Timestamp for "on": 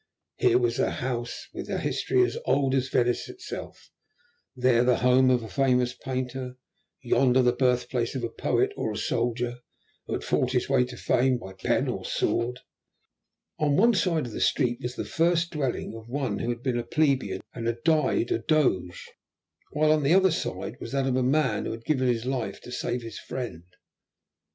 13.59-13.75, 19.91-20.01